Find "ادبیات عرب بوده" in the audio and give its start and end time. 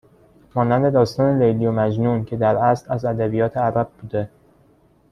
3.05-4.29